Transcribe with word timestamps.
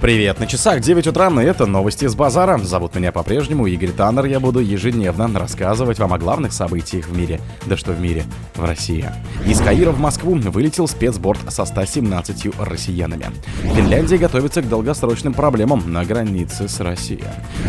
Привет, 0.00 0.40
на 0.40 0.46
часах 0.46 0.80
9 0.80 1.08
утра, 1.08 1.28
и 1.28 1.44
это 1.44 1.66
новости 1.66 2.08
с 2.08 2.14
базара. 2.14 2.56
Зовут 2.56 2.94
меня 2.94 3.12
по-прежнему 3.12 3.66
Игорь 3.66 3.90
Таннер, 3.90 4.24
я 4.24 4.40
буду 4.40 4.60
ежедневно 4.60 5.28
рассказывать 5.38 5.98
вам 5.98 6.14
о 6.14 6.18
главных 6.18 6.54
событиях 6.54 7.06
в 7.06 7.14
мире. 7.14 7.38
Да 7.66 7.76
что 7.76 7.92
в 7.92 8.00
мире, 8.00 8.24
в 8.54 8.64
России. 8.64 9.04
Из 9.46 9.60
Каира 9.60 9.90
в 9.90 10.00
Москву 10.00 10.36
вылетел 10.36 10.88
спецборд 10.88 11.40
со 11.52 11.66
117 11.66 12.58
россиянами. 12.58 13.26
Финляндия 13.74 14.16
готовится 14.16 14.62
к 14.62 14.68
долгосрочным 14.70 15.34
проблемам 15.34 15.92
на 15.92 16.02
границе 16.06 16.66
с 16.66 16.80
Россией. 16.80 17.20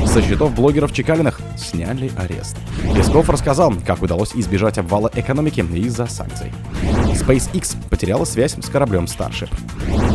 Со 0.06 0.22
счетов 0.22 0.56
блогеров 0.56 0.94
Чекалиных 0.94 1.42
сняли 1.58 2.14
арест. 2.16 2.56
Песков 2.96 3.30
рассказал, 3.30 3.74
как 3.86 4.02
удалось 4.02 4.32
избежать 4.36 4.78
обвала 4.78 5.12
экономики 5.16 5.60
из-за 5.60 6.06
санкций. 6.06 6.54
SpaceX 7.14 7.76
потеряла 7.90 8.24
связь 8.24 8.56
с 8.56 8.70
кораблем 8.70 9.04
Starship. 9.04 9.50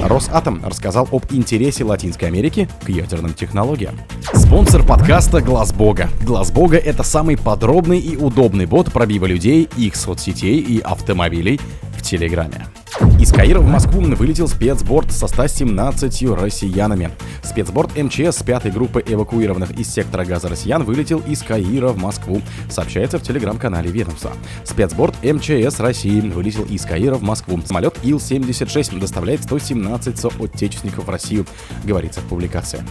Росатом 0.03 0.64
рассказал 0.64 1.09
об 1.12 1.25
интересе 1.30 1.85
Латинской 1.85 2.05
Америки 2.27 2.68
к 2.84 2.88
ядерным 2.88 3.34
технологиям. 3.34 3.99
Спонсор 4.32 4.86
подкаста 4.86 5.40
Глаз 5.40 5.72
Бога. 5.72 6.08
Глаз 6.22 6.50
Бога 6.53 6.76
это 6.76 7.03
самый 7.03 7.36
подробный 7.36 7.98
и 7.98 8.17
удобный 8.17 8.67
бот 8.67 8.93
пробива 8.93 9.26
людей, 9.26 9.68
их 9.76 9.96
соцсетей 9.96 10.61
и 10.61 10.79
автомобилей 10.81 11.61
в 11.96 12.03
Телеграме. 12.03 12.67
Из 13.21 13.31
Каира 13.31 13.61
в 13.61 13.67
Москву 13.67 14.00
вылетел 14.00 14.49
спецборд 14.49 15.13
со 15.13 15.27
117 15.27 16.23
россиянами. 16.31 17.11
Спецборд 17.43 17.95
МЧС 17.96 18.43
пятой 18.43 18.71
группы 18.71 19.04
эвакуированных 19.07 19.73
из 19.73 19.93
сектора 19.93 20.25
газа 20.25 20.49
россиян 20.49 20.82
вылетел 20.82 21.18
из 21.27 21.43
Каира 21.43 21.89
в 21.89 21.99
Москву, 21.99 22.40
сообщается 22.71 23.18
в 23.18 23.23
телеграм-канале 23.23 23.90
ведомства. 23.90 24.32
Спецборд 24.64 25.14
МЧС 25.23 25.81
России 25.81 26.21
вылетел 26.21 26.64
из 26.64 26.87
Каира 26.87 27.17
в 27.17 27.23
Москву. 27.23 27.61
Самолет 27.67 27.99
Ил-76 28.03 28.99
доставляет 28.99 29.43
117 29.43 30.18
соотечественников 30.18 31.07
в 31.07 31.11
Россию, 31.11 31.45
говорится 31.85 32.20
в 32.20 32.25
публикации. 32.25 32.83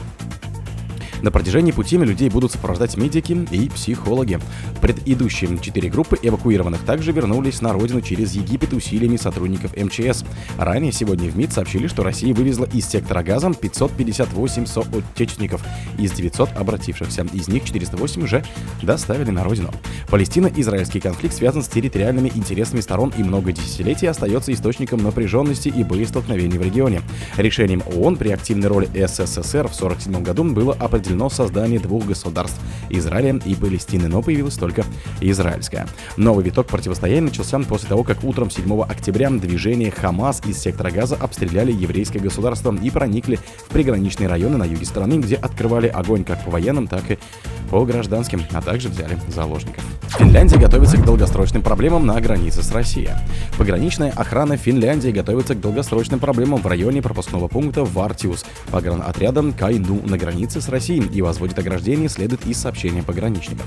На 1.25 1.31
протяжении 1.31 1.71
пути 1.71 1.97
людей 1.97 2.29
будут 2.29 2.51
сопровождать 2.51 2.97
медики 2.97 3.35
и 3.49 3.67
психологи. 3.67 4.39
Предыдущие 4.79 5.57
четыре 5.57 5.89
группы 5.89 6.19
эвакуированных 6.21 6.83
также 6.83 7.13
вернулись 7.13 7.61
на 7.61 7.73
родину 7.73 8.01
через 8.01 8.33
Египет 8.33 8.73
усилиями 8.73 9.17
сотрудников 9.17 9.75
МЧС. 9.75 10.23
Ранее 10.59 10.91
сегодня 10.91 11.31
в 11.31 11.35
МИД 11.35 11.53
сообщили, 11.53 11.87
что 11.87 12.03
Россия 12.03 12.31
вывезла 12.31 12.65
из 12.65 12.87
сектора 12.87 13.23
газа 13.23 13.51
558 13.51 14.67
соотечественников 14.67 15.63
из 15.97 16.11
900 16.11 16.57
обратившихся. 16.57 17.25
Из 17.33 17.47
них 17.47 17.63
408 17.63 18.23
уже 18.23 18.45
доставили 18.83 19.31
на 19.31 19.43
родину. 19.43 19.71
Палестино-израильский 20.11 20.99
конфликт 20.99 21.33
связан 21.33 21.63
с 21.63 21.67
территориальными 21.67 22.31
интересами 22.35 22.81
сторон 22.81 23.11
и 23.17 23.23
много 23.23 23.51
десятилетий 23.51 24.05
остается 24.05 24.53
источником 24.53 25.01
напряженности 25.01 25.69
и 25.69 25.83
боестолкновений 25.83 26.59
в 26.59 26.61
регионе. 26.61 27.01
Решением 27.35 27.81
ООН 27.95 28.17
при 28.17 28.29
активной 28.29 28.67
роли 28.67 28.85
СССР 28.93 29.67
в 29.67 29.75
1947 29.75 30.21
году 30.21 30.43
было 30.43 30.73
определено 30.73 31.14
определено 31.15 31.29
создание 31.29 31.79
двух 31.79 32.05
государств– 32.05 32.59
Израиля 32.89 33.39
и 33.45 33.55
Палестины, 33.55 34.07
но 34.07 34.21
появилась 34.21 34.55
только 34.55 34.83
израильская. 35.21 35.87
Новый 36.17 36.43
виток 36.43 36.67
противостояния 36.67 37.21
начался 37.21 37.57
после 37.59 37.89
того, 37.89 38.03
как 38.03 38.23
утром 38.23 38.49
7 38.49 38.81
октября 38.81 39.29
движение 39.29 39.91
Хамас 39.91 40.41
из 40.45 40.59
сектора 40.59 40.91
Газа 40.91 41.15
обстреляли 41.15 41.71
еврейское 41.71 42.19
государство 42.19 42.75
и 42.75 42.89
проникли 42.89 43.39
в 43.67 43.69
приграничные 43.69 44.27
районы 44.27 44.57
на 44.57 44.65
юге 44.65 44.85
страны, 44.85 45.15
где 45.15 45.35
открывали 45.35 45.87
огонь 45.87 46.23
как 46.23 46.43
по 46.43 46.51
военным, 46.51 46.87
так 46.87 47.09
и 47.09 47.17
по 47.65 47.85
гражданским, 47.85 48.43
а 48.53 48.61
также 48.61 48.89
взяли 48.89 49.17
заложников. 49.27 49.83
Финляндия 50.17 50.57
готовится 50.57 50.97
к 50.97 51.03
долгосрочным 51.03 51.61
проблемам 51.61 52.05
на 52.05 52.19
границе 52.21 52.63
с 52.63 52.71
Россией. 52.71 53.09
Пограничная 53.57 54.11
охрана 54.11 54.55
Финляндии 54.55 55.09
готовится 55.09 55.55
к 55.55 55.59
долгосрочным 55.59 56.19
проблемам 56.19 56.61
в 56.61 56.67
районе 56.67 57.01
пропускного 57.01 57.49
пункта 57.49 57.83
Вартиус 57.83 58.45
погранотрядом 58.71 59.51
Кайну 59.51 60.01
на 60.05 60.17
границе 60.17 60.61
с 60.61 60.69
Россией 60.69 61.05
и 61.13 61.21
возводит 61.21 61.59
ограждение, 61.59 62.07
следует 62.07 62.45
из 62.45 62.57
сообщения 62.57 63.03
пограничников. 63.03 63.65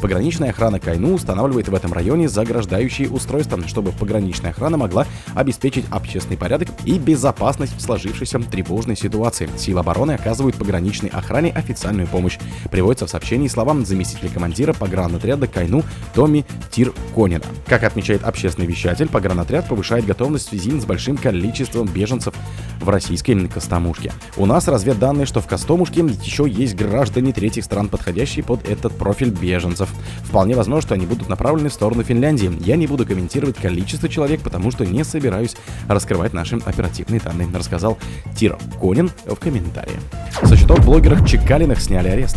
Пограничная 0.00 0.50
охрана 0.50 0.78
Кайну 0.78 1.14
устанавливает 1.14 1.68
в 1.68 1.74
этом 1.74 1.92
районе 1.92 2.28
заграждающие 2.28 3.08
устройства, 3.08 3.58
чтобы 3.66 3.90
пограничная 3.90 4.52
охрана 4.52 4.76
могла 4.76 5.04
обеспечить 5.34 5.86
общественный 5.90 6.36
порядок 6.36 6.68
и 6.84 6.98
безопасность 6.98 7.76
в 7.76 7.80
сложившейся 7.80 8.38
тревожной 8.38 8.96
ситуации. 8.96 9.48
Силы 9.56 9.80
обороны 9.80 10.12
оказывают 10.12 10.56
пограничной 10.56 11.10
охране 11.10 11.50
официальную 11.50 12.06
помощь. 12.06 12.38
Приводится 12.70 13.06
в 13.06 13.10
сообщении 13.10 13.47
словам 13.48 13.84
заместителя 13.84 14.28
командира 14.28 14.72
погранотряда 14.72 15.46
Кайну 15.46 15.82
Томми 16.14 16.44
Тирконина. 16.70 17.44
Как 17.66 17.84
отмечает 17.84 18.24
общественный 18.24 18.66
вещатель, 18.66 19.08
погранотряд 19.08 19.68
повышает 19.68 20.06
готовность 20.06 20.46
в 20.46 20.48
связи 20.50 20.78
с 20.78 20.84
большим 20.84 21.16
количеством 21.16 21.86
беженцев 21.86 22.34
в 22.80 22.88
российской 22.88 23.48
Костомушке. 23.48 24.12
У 24.36 24.46
нас 24.46 24.68
разведданные, 24.68 25.26
что 25.26 25.40
в 25.40 25.46
Костомушке 25.46 26.00
еще 26.00 26.48
есть 26.48 26.74
граждане 26.74 27.32
третьих 27.32 27.64
стран, 27.64 27.88
подходящие 27.88 28.44
под 28.44 28.68
этот 28.68 28.96
профиль 28.96 29.30
беженцев. 29.30 29.88
Вполне 30.24 30.54
возможно, 30.54 30.82
что 30.82 30.94
они 30.94 31.06
будут 31.06 31.28
направлены 31.28 31.68
в 31.68 31.74
сторону 31.74 32.02
Финляндии. 32.02 32.52
Я 32.64 32.76
не 32.76 32.86
буду 32.86 33.06
комментировать 33.06 33.56
количество 33.56 34.08
человек, 34.08 34.40
потому 34.40 34.70
что 34.70 34.84
не 34.86 35.04
собираюсь 35.04 35.56
раскрывать 35.88 36.32
наши 36.32 36.56
оперативные 36.56 37.20
данные, 37.20 37.48
рассказал 37.52 37.98
Тир 38.36 38.56
Конин 38.80 39.10
в 39.26 39.36
комментарии. 39.36 39.96
Со 40.42 40.56
счетов 40.56 40.84
блогеров 40.84 41.26
Чекалиных 41.28 41.80
сняли 41.80 42.08
арест. 42.08 42.36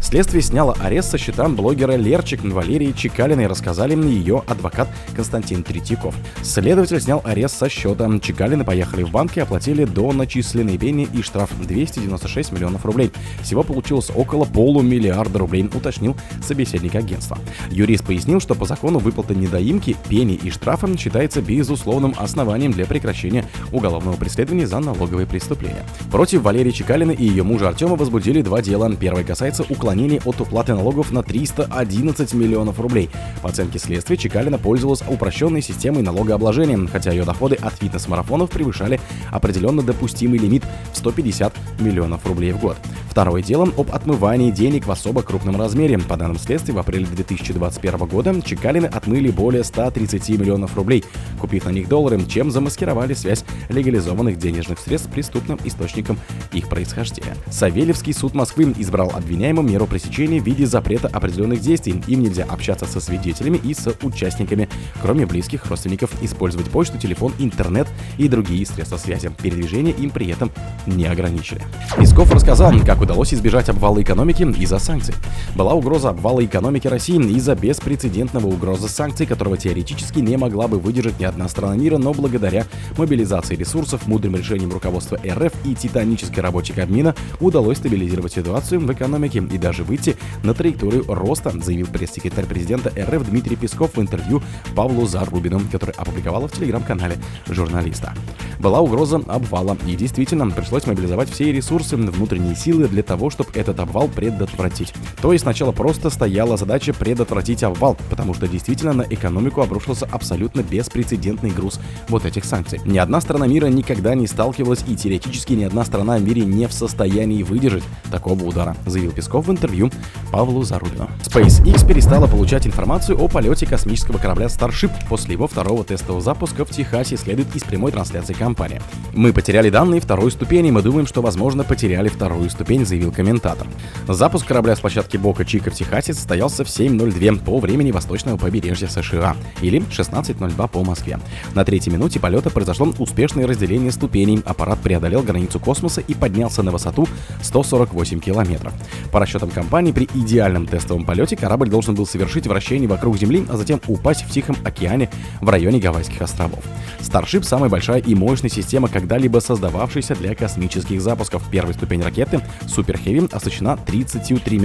Следствие 0.00 0.42
сняло 0.42 0.76
арест 0.80 1.10
со 1.10 1.18
счета 1.18 1.48
блогера 1.48 1.92
Лерчик 1.92 2.42
Валерии 2.42 2.92
Чекалиной, 2.92 3.46
рассказали 3.46 3.94
мне 3.94 4.12
ее 4.12 4.42
адвокат 4.46 4.88
Константин 5.14 5.62
Третьяков. 5.62 6.14
Следователь 6.42 7.00
снял 7.00 7.20
арест 7.24 7.58
со 7.58 7.68
счета. 7.68 8.10
Чекалины 8.20 8.64
поехали 8.64 9.02
в 9.02 9.10
банк 9.10 9.36
и 9.36 9.40
оплатили 9.40 9.84
до 9.84 10.12
начисленной 10.12 10.78
пени 10.78 11.08
и 11.12 11.22
штраф 11.22 11.50
296 11.60 12.52
миллионов 12.52 12.84
рублей. 12.84 13.12
Всего 13.42 13.62
получилось 13.62 14.10
около 14.14 14.44
полумиллиарда 14.44 15.38
рублей, 15.38 15.70
уточнил 15.72 16.16
собеседник 16.42 16.94
агентства. 16.94 17.38
Юрист 17.70 18.04
пояснил, 18.04 18.40
что 18.40 18.54
по 18.54 18.66
закону 18.66 18.98
выплата 18.98 19.34
недоимки, 19.34 19.96
пени 20.08 20.34
и 20.34 20.50
штрафа 20.50 20.88
считается 20.96 21.42
безусловным 21.42 22.14
основанием 22.16 22.72
для 22.72 22.86
прекращения 22.86 23.44
уголовного 23.70 24.16
преследования 24.16 24.66
за 24.66 24.80
налоговые 24.80 25.26
преступления. 25.26 25.84
Против 26.10 26.42
Валерии 26.42 26.70
Чекалины 26.70 27.12
и 27.12 27.24
ее 27.24 27.42
мужа 27.42 27.68
Артема 27.68 27.96
возбудили 27.96 28.42
два 28.42 28.62
дела. 28.62 28.90
Первое 28.96 29.24
касается 29.24 29.62
уклонения 29.80 30.20
от 30.26 30.38
уплаты 30.42 30.74
налогов 30.74 31.10
на 31.10 31.22
311 31.22 32.34
миллионов 32.34 32.78
рублей. 32.78 33.08
По 33.40 33.48
оценке 33.48 33.78
следствия, 33.78 34.18
Чекалина 34.18 34.58
пользовалась 34.58 35.02
упрощенной 35.08 35.62
системой 35.62 36.02
налогообложения, 36.02 36.86
хотя 36.86 37.12
ее 37.12 37.24
доходы 37.24 37.54
от 37.54 37.72
фитнес-марафонов 37.72 38.50
превышали 38.50 39.00
определенно 39.32 39.82
допустимый 39.82 40.38
лимит 40.38 40.64
в 40.92 40.98
150 40.98 41.54
миллионов 41.80 42.26
рублей 42.26 42.52
в 42.52 42.60
год. 42.60 42.76
Второе 43.10 43.42
дело 43.42 43.68
об 43.76 43.90
отмывании 43.90 44.50
денег 44.50 44.86
в 44.86 44.90
особо 44.90 45.22
крупном 45.22 45.56
размере. 45.56 45.98
По 45.98 46.16
данным 46.16 46.38
следствия, 46.38 46.74
в 46.74 46.78
апреле 46.78 47.06
2021 47.06 47.98
года 48.06 48.40
Чекалины 48.40 48.86
отмыли 48.86 49.30
более 49.30 49.64
130 49.64 50.28
миллионов 50.38 50.76
рублей, 50.76 51.04
купив 51.40 51.64
на 51.64 51.70
них 51.70 51.88
доллары, 51.88 52.24
чем 52.26 52.50
замаскировали 52.50 53.14
связь 53.14 53.44
легализованных 53.68 54.38
денежных 54.38 54.78
средств 54.78 55.08
с 55.10 55.12
преступным 55.12 55.58
источником 55.64 56.18
их 56.52 56.68
происхождения. 56.68 57.34
Савельевский 57.50 58.14
суд 58.14 58.34
Москвы 58.34 58.72
избрал 58.76 59.10
обвиняемым 59.60 59.66
меру 59.66 59.86
пресечения 59.86 60.40
в 60.40 60.44
виде 60.44 60.66
запрета 60.66 61.08
определенных 61.08 61.60
действий. 61.60 62.02
Им 62.06 62.22
нельзя 62.22 62.44
общаться 62.44 62.86
со 62.86 63.00
свидетелями 63.00 63.58
и 63.62 63.74
с 63.74 63.92
участниками, 64.02 64.68
кроме 65.02 65.26
близких 65.26 65.66
родственников, 65.66 66.10
использовать 66.22 66.68
почту, 66.70 66.98
телефон, 66.98 67.32
интернет 67.38 67.86
и 68.18 68.28
другие 68.28 68.66
средства 68.66 68.96
связи. 68.96 69.30
Передвижение 69.42 69.94
им 69.94 70.10
при 70.10 70.30
этом 70.30 70.50
не 70.86 71.06
ограничили. 71.06 71.62
Песков 71.98 72.32
рассказал, 72.32 72.72
как 72.84 73.00
удалось 73.00 73.34
избежать 73.34 73.68
обвала 73.68 74.02
экономики 74.02 74.42
из-за 74.58 74.78
санкций. 74.78 75.14
Была 75.54 75.74
угроза 75.74 76.10
обвала 76.10 76.44
экономики 76.44 76.88
России 76.88 77.20
из-за 77.36 77.54
беспрецедентного 77.54 78.46
угрозы 78.46 78.88
санкций, 78.88 79.26
которого 79.26 79.56
теоретически 79.56 80.20
не 80.20 80.36
могла 80.36 80.68
бы 80.68 80.78
выдержать 80.78 81.18
ни 81.20 81.24
одна 81.24 81.48
страна 81.48 81.76
мира, 81.76 81.98
но 81.98 82.12
благодаря 82.12 82.66
мобилизации 82.96 83.56
ресурсов, 83.56 84.06
мудрым 84.06 84.36
решениям 84.36 84.72
руководства 84.72 85.18
РФ 85.26 85.52
и 85.64 85.74
титанической 85.74 86.42
работе 86.42 86.72
Кабмина 86.72 87.14
удалось 87.40 87.78
стабилизировать 87.78 88.32
ситуацию 88.32 88.80
в 88.80 88.92
экономике 88.92 89.40
и 89.50 89.58
даже 89.58 89.84
выйти 89.84 90.16
на 90.42 90.54
траекторию 90.54 91.04
роста, 91.08 91.52
заявил 91.62 91.86
пресс-секретарь 91.86 92.46
президента 92.46 92.90
РФ 92.90 93.28
Дмитрий 93.28 93.56
Песков 93.56 93.96
в 93.96 94.00
интервью 94.00 94.42
Павлу 94.74 95.06
Зарубину, 95.06 95.60
который 95.70 95.94
опубликовала 95.96 96.48
в 96.48 96.52
телеграм-канале 96.52 97.16
журналиста. 97.48 98.14
Была 98.58 98.80
угроза 98.80 99.22
обвала, 99.26 99.76
и 99.86 99.96
действительно 99.96 100.50
пришлось 100.50 100.86
мобилизовать 100.86 101.30
все 101.30 101.50
ресурсы, 101.50 101.96
внутренние 101.96 102.54
силы 102.54 102.88
для 102.88 103.02
того, 103.02 103.30
чтобы 103.30 103.50
этот 103.54 103.80
обвал 103.80 104.08
предотвратить. 104.08 104.92
То 105.22 105.32
есть 105.32 105.44
сначала 105.44 105.72
просто 105.72 106.10
стояла 106.10 106.58
задача 106.58 106.92
предотвратить 106.92 107.62
обвал, 107.62 107.96
потому 108.10 108.34
что 108.34 108.46
действительно 108.46 108.92
на 108.92 109.02
экономику 109.02 109.62
обрушился 109.62 110.06
абсолютно 110.10 110.62
беспрецедентный 110.62 111.50
груз 111.50 111.80
вот 112.08 112.26
этих 112.26 112.44
санкций. 112.44 112.80
Ни 112.84 112.98
одна 112.98 113.20
страна 113.22 113.46
мира 113.46 113.66
никогда 113.66 114.14
не 114.14 114.26
сталкивалась 114.26 114.84
и 114.86 114.94
теоретически 114.94 115.54
ни 115.54 115.64
одна 115.64 115.84
страна 115.84 116.18
в 116.18 116.22
мире 116.22 116.42
не 116.44 116.66
в 116.66 116.72
состоянии 116.72 117.42
выдержать 117.42 117.84
такого 118.10 118.44
удара, 118.44 118.76
заявил 118.84 119.12
Песков 119.12 119.39
в 119.40 119.50
интервью 119.50 119.90
Павлу 120.30 120.62
Зарубину. 120.62 121.08
SpaceX 121.24 121.86
перестала 121.86 122.26
получать 122.26 122.66
информацию 122.66 123.18
о 123.20 123.28
полете 123.28 123.66
космического 123.66 124.18
корабля 124.18 124.46
Starship 124.46 124.90
после 125.08 125.32
его 125.32 125.46
второго 125.46 125.84
тестового 125.84 126.22
запуска 126.22 126.64
в 126.64 126.70
Техасе, 126.70 127.16
следует 127.16 127.54
из 127.54 127.62
прямой 127.62 127.92
трансляции 127.92 128.32
компании. 128.32 128.80
«Мы 129.14 129.32
потеряли 129.32 129.70
данные 129.70 130.00
второй 130.00 130.30
ступени, 130.30 130.70
мы 130.70 130.82
думаем, 130.82 131.06
что, 131.06 131.22
возможно, 131.22 131.64
потеряли 131.64 132.08
вторую 132.08 132.48
ступень», 132.50 132.86
заявил 132.86 133.12
комментатор. 133.12 133.66
Запуск 134.08 134.46
корабля 134.46 134.76
с 134.76 134.80
площадки 134.80 135.16
Бока 135.16 135.44
Чика 135.44 135.70
в 135.70 135.74
Техасе 135.74 136.14
состоялся 136.14 136.64
в 136.64 136.68
7.02 136.68 137.44
по 137.44 137.58
времени 137.58 137.90
восточного 137.90 138.36
побережья 138.36 138.88
США, 138.88 139.36
или 139.62 139.80
16.02 139.80 140.68
по 140.68 140.84
Москве. 140.84 141.18
На 141.54 141.64
третьей 141.64 141.92
минуте 141.92 142.20
полета 142.20 142.50
произошло 142.50 142.92
успешное 142.98 143.46
разделение 143.46 143.92
ступеней, 143.92 144.42
аппарат 144.44 144.78
преодолел 144.80 145.22
границу 145.22 145.58
космоса 145.60 146.00
и 146.00 146.14
поднялся 146.14 146.62
на 146.62 146.70
высоту 146.70 147.06
148 147.42 148.20
километров. 148.20 148.72
По 149.12 149.20
расчетам 149.30 149.50
компании, 149.50 149.92
при 149.92 150.08
идеальном 150.12 150.66
тестовом 150.66 151.04
полете 151.04 151.36
корабль 151.36 151.68
должен 151.68 151.94
был 151.94 152.04
совершить 152.04 152.48
вращение 152.48 152.88
вокруг 152.88 153.16
Земли, 153.16 153.44
а 153.48 153.56
затем 153.56 153.80
упасть 153.86 154.22
в 154.22 154.30
Тихом 154.30 154.56
океане 154.64 155.08
в 155.40 155.48
районе 155.48 155.78
Гавайских 155.78 156.20
островов. 156.20 156.64
Starship— 157.00 157.42
самая 157.44 157.70
большая 157.70 158.00
и 158.00 158.14
мощная 158.16 158.50
система, 158.50 158.88
когда-либо 158.88 159.38
создававшаяся 159.38 160.16
для 160.16 160.34
космических 160.34 161.00
запусков. 161.00 161.44
Первая 161.50 161.74
ступень 161.74 162.02
ракеты 162.02 162.40
Super 162.62 163.00
Heavy 163.02 163.32
оснащена 163.32 163.76
33 163.76 164.60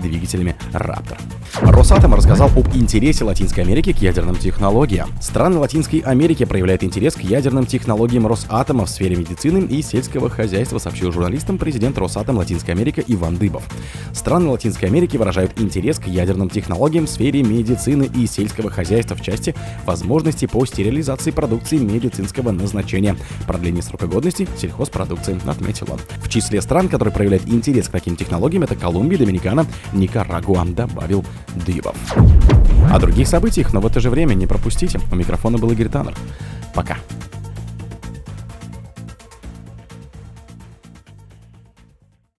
двигателями 0.00 0.54
Raptor. 0.72 1.18
Росатом 1.60 2.14
рассказал 2.14 2.48
об 2.48 2.74
интересе 2.74 3.24
Латинской 3.24 3.64
Америки 3.64 3.92
к 3.92 3.98
ядерным 3.98 4.36
технологиям. 4.36 5.08
Страны 5.20 5.58
Латинской 5.58 6.00
Америки 6.00 6.44
проявляют 6.44 6.84
интерес 6.84 7.14
к 7.14 7.20
ядерным 7.20 7.66
технологиям 7.66 8.26
Росатома 8.26 8.86
в 8.86 8.90
сфере 8.90 9.16
медицины 9.16 9.64
и 9.66 9.82
сельского 9.82 10.30
хозяйства, 10.30 10.78
сообщил 10.78 11.12
журналистам 11.12 11.58
президент 11.58 11.98
Росатом 11.98 12.36
Латинской 12.36 12.74
Америки 12.74 13.04
Иван 13.06 13.36
Дыбов. 13.36 13.64
Страны 14.12 14.48
Латинской 14.48 14.88
Америки 14.88 15.16
выражают 15.16 15.60
интерес 15.60 15.98
к 15.98 16.06
ядерным 16.06 16.50
технологиям 16.50 17.06
в 17.06 17.10
сфере 17.10 17.42
медицины 17.42 18.10
и 18.14 18.26
сельского 18.26 18.70
хозяйства 18.70 19.16
в 19.16 19.22
части 19.22 19.54
возможностей 19.86 20.46
по 20.46 20.64
стерилизации 20.66 21.30
продукции 21.30 21.78
медицинского 21.78 22.50
назначения, 22.50 23.16
продление 23.46 23.82
срока 23.82 24.06
годности 24.06 24.48
сельхозпродукции, 24.56 25.38
отметил 25.46 25.88
он. 25.90 26.00
В 26.22 26.28
числе 26.28 26.60
стран, 26.60 26.88
которые 26.88 27.12
проявляют 27.14 27.46
интерес 27.48 27.88
к 27.88 27.92
таким 27.92 28.16
технологиям, 28.16 28.62
это 28.62 28.76
Колумбия, 28.76 29.18
Доминикана, 29.18 29.66
Никарагуа, 29.92 30.64
добавил 30.64 31.24
Дыбов. 31.66 31.96
О 32.92 32.98
других 32.98 33.28
событиях, 33.28 33.72
но 33.72 33.80
в 33.80 33.86
это 33.86 34.00
же 34.00 34.10
время 34.10 34.34
не 34.34 34.46
пропустите. 34.46 35.00
У 35.10 35.14
микрофона 35.14 35.58
был 35.58 35.70
Игорь 35.70 35.88
Таннер. 35.88 36.14
Пока. 36.74 36.98